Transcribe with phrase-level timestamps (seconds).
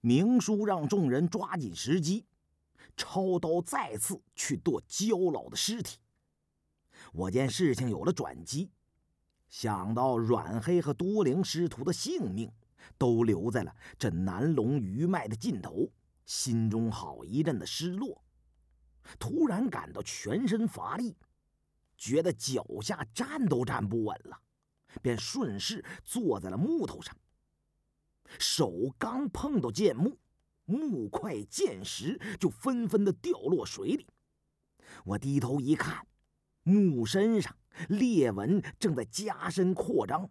[0.00, 2.24] 明叔让众人抓紧时机，
[2.96, 5.98] 抄刀再次去剁焦老的尸体。
[7.12, 8.70] 我见事情有了转机，
[9.48, 12.50] 想到阮黑和多灵师徒的性命
[12.96, 15.90] 都留在了这南龙余脉的尽头，
[16.24, 18.22] 心中好一阵的失落。
[19.18, 21.16] 突然感到全身乏力，
[21.96, 24.38] 觉得脚下站都站不稳了，
[25.02, 27.14] 便顺势坐在了木头上。
[28.38, 30.16] 手刚碰到剑木，
[30.64, 34.06] 木块剑石就纷纷的掉落水里。
[35.04, 36.06] 我低头一看，
[36.62, 37.56] 木身上
[37.88, 40.28] 裂纹正在加深扩张，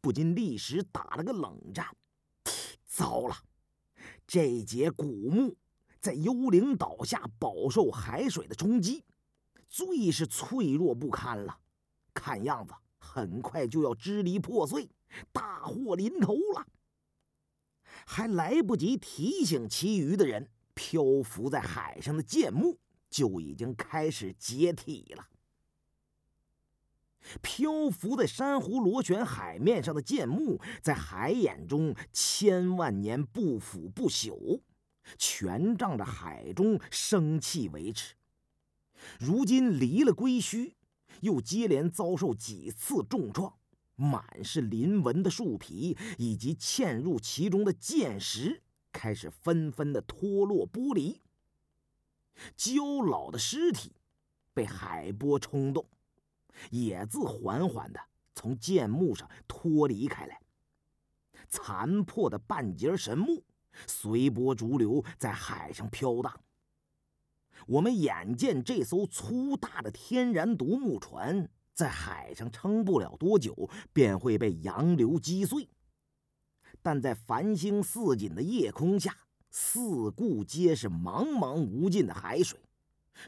[0.00, 1.86] 不禁立时打了个冷战。
[2.84, 3.36] 糟了，
[4.26, 5.56] 这节古木
[6.00, 9.04] 在幽灵岛下饱受海水的冲击，
[9.68, 11.58] 最是脆弱不堪了。
[12.14, 14.88] 看样子很快就要支离破碎，
[15.32, 16.66] 大祸临头了。
[18.06, 22.78] 还来不及提醒其余的人，漂浮在海上的剑木
[23.10, 25.28] 就已经开始解体了。
[27.42, 34.60] 漂浮在珊瑚螺旋海面上的剑木，在海眼中千万年不腐不朽，
[35.18, 38.14] 全仗着海中生气维持。
[39.18, 40.74] 如今离了归墟，
[41.22, 43.52] 又接连遭受几次重创。
[43.96, 51.20] 满是鳞纹的树皮以及嵌入其中的剑石开始纷纷的脱落剥离。
[52.54, 53.96] 焦老的尸体
[54.52, 55.88] 被海波冲动，
[56.70, 58.00] 也自缓缓的
[58.34, 60.40] 从剑木上脱离开来。
[61.48, 63.44] 残破的半截神木
[63.86, 66.40] 随波逐流，在海上飘荡。
[67.66, 71.50] 我们眼见这艘粗大的天然独木船。
[71.76, 75.68] 在海上撑不了多久，便会被洋流击碎。
[76.80, 79.14] 但在繁星似锦的夜空下，
[79.50, 82.58] 四顾皆是茫茫无尽的海水，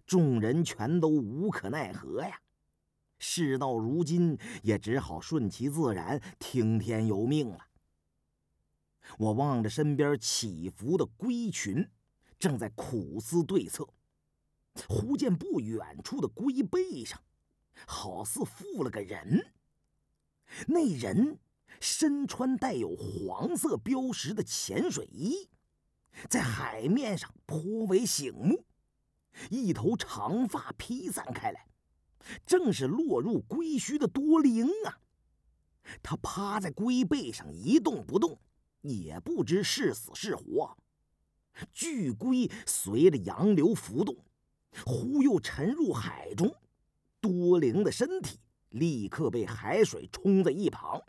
[0.07, 2.41] 众人全都无可奈何呀。
[3.19, 7.67] 事到如今，也只好顺其自然，听天由命了。
[9.19, 11.87] 我望着身边起伏的龟群，
[12.39, 13.87] 正在苦思对策，
[14.89, 17.21] 忽见不远处的龟背上。
[17.87, 19.53] 好似附了个人，
[20.67, 21.39] 那人
[21.81, 25.49] 身穿带有黄色标识的潜水衣，
[26.29, 28.65] 在海面上颇为醒目，
[29.51, 31.69] 一头长发披散开来，
[32.45, 34.99] 正是落入龟墟的多灵啊！
[36.03, 38.39] 他趴在龟背上一动不动，
[38.83, 40.77] 也不知是死是活。
[41.73, 44.17] 巨龟随着洋流浮动，
[44.85, 46.55] 忽又沉入海中。
[47.21, 48.39] 多灵的身体
[48.71, 51.03] 立刻被海水冲在一旁，